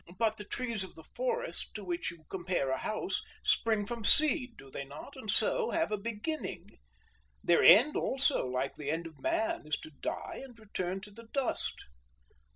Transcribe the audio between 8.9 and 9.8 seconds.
of man, is